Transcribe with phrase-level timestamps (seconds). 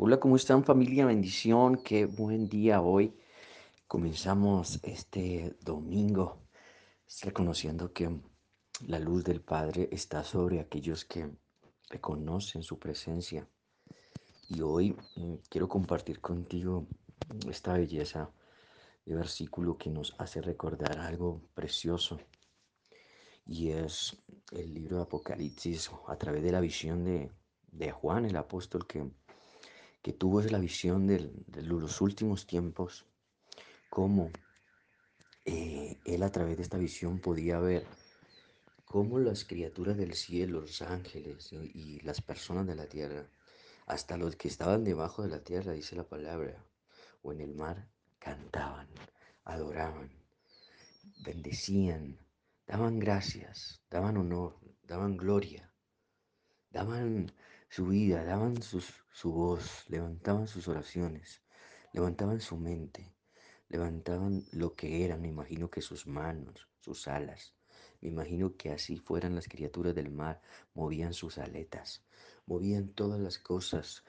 [0.00, 1.06] Hola, ¿cómo están familia?
[1.06, 3.18] Bendición, qué buen día hoy.
[3.88, 6.38] Comenzamos este domingo
[7.22, 8.08] reconociendo que
[8.86, 11.28] la luz del Padre está sobre aquellos que
[11.90, 13.48] reconocen su presencia.
[14.48, 16.86] Y hoy mm, quiero compartir contigo
[17.50, 18.30] esta belleza
[19.04, 22.20] de versículo que nos hace recordar algo precioso.
[23.44, 24.16] Y es
[24.52, 27.32] el libro de Apocalipsis a través de la visión de,
[27.72, 29.10] de Juan, el apóstol que
[30.02, 33.06] que tuvo la visión de los últimos tiempos,
[33.90, 34.30] cómo
[35.44, 37.86] eh, él a través de esta visión podía ver
[38.84, 43.28] cómo las criaturas del cielo, los ángeles y las personas de la tierra,
[43.86, 46.62] hasta los que estaban debajo de la tierra, dice la palabra,
[47.22, 47.88] o en el mar,
[48.18, 48.88] cantaban,
[49.44, 50.10] adoraban,
[51.24, 52.18] bendecían,
[52.66, 55.72] daban gracias, daban honor, daban gloria,
[56.70, 57.32] daban
[57.68, 61.42] su vida, daban su voz, levantaban sus oraciones,
[61.92, 63.14] levantaban su mente,
[63.68, 67.54] levantaban lo que eran, me imagino que sus manos, sus alas,
[68.00, 70.40] me imagino que así fueran las criaturas del mar,
[70.74, 72.04] movían sus aletas,
[72.46, 74.04] movían todas las cosas,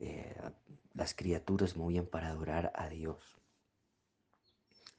[0.00, 0.34] eh,
[0.94, 3.36] las criaturas movían para adorar a Dios.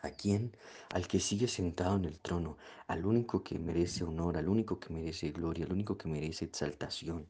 [0.07, 0.55] ¿A quién?
[0.93, 4.93] Al que sigue sentado en el trono, al único que merece honor, al único que
[4.93, 7.27] merece gloria, al único que merece exaltación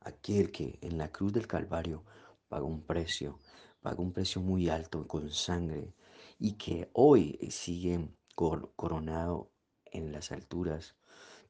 [0.00, 2.04] aquel que en la cruz del Calvario
[2.48, 3.38] pagó un precio,
[3.80, 5.94] pagó un precio muy alto con sangre
[6.38, 9.50] y que hoy sigue coronado
[9.84, 10.96] en las alturas,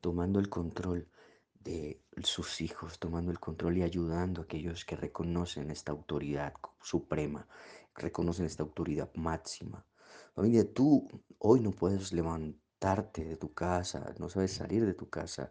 [0.00, 1.08] tomando el control
[1.54, 7.46] de sus hijos, tomando el control y ayudando a aquellos que reconocen esta autoridad suprema,
[7.94, 9.84] reconocen esta autoridad máxima.
[10.34, 15.50] Familia, tú hoy no puedes levantarte de tu casa, no sabes salir de tu casa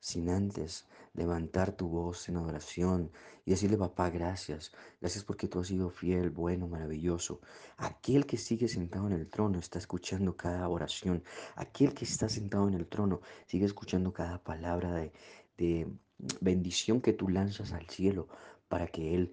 [0.00, 3.12] sin antes levantar tu voz en adoración
[3.44, 7.40] y decirle, papá, gracias, gracias porque tú has sido fiel, bueno, maravilloso.
[7.76, 11.22] Aquel que sigue sentado en el trono está escuchando cada oración.
[11.56, 15.12] Aquel que está sentado en el trono sigue escuchando cada palabra de,
[15.56, 15.92] de
[16.40, 18.28] bendición que tú lanzas al cielo
[18.68, 19.32] para que Él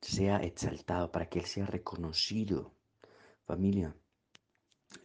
[0.00, 2.72] sea exaltado, para que Él sea reconocido.
[3.44, 3.94] Familia,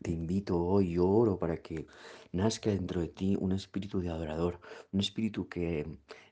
[0.01, 1.87] te invito hoy, yo oro para que
[2.31, 4.59] nazca dentro de ti un espíritu de adorador,
[4.91, 5.85] un espíritu que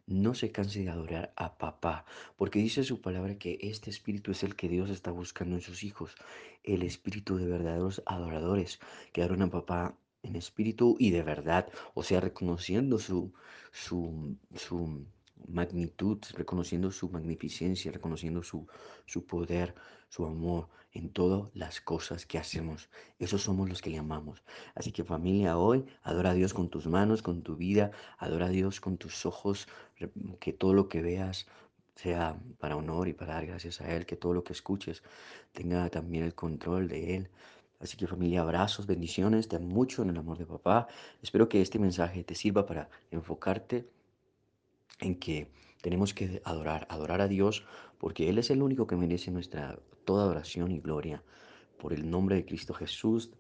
[0.08, 2.06] no se canse de adorar a papá,
[2.38, 5.84] porque dice su palabra que este espíritu es el que Dios está buscando en sus
[5.84, 6.16] hijos,
[6.64, 8.80] el espíritu de verdaderos adoradores
[9.14, 13.34] que adoran a papá en espíritu y de verdad, o sea, reconociendo su,
[13.72, 15.06] su, su
[15.48, 18.68] magnitud, reconociendo su magnificencia, reconociendo su,
[19.06, 19.76] su poder,
[20.10, 22.90] su amor en todas las cosas que hacemos.
[23.20, 24.44] Esos somos los que le amamos.
[24.76, 28.50] Así que familia, hoy adora a Dios con tus manos, con tu vida, adora a
[28.50, 29.68] Dios con tus ojos,
[30.40, 31.48] que todo lo que veas
[31.96, 35.04] sea para honor y para dar gracias a Él, que todo lo que escuches
[35.52, 37.30] tenga también el control de Él.
[37.80, 40.88] Así que familia, abrazos, bendiciones, te amo mucho en el amor de papá.
[41.22, 43.90] Espero que este mensaje te sirva para enfocarte
[45.00, 45.48] en que
[45.82, 47.66] tenemos que adorar, adorar a Dios,
[47.98, 51.24] porque Él es el único que merece nuestra toda adoración y gloria.
[51.78, 53.32] Por el nombre de Cristo Jesús,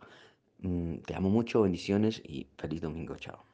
[0.59, 3.48] mm, te amo mucho, bendiciones y feliz domingo, chao.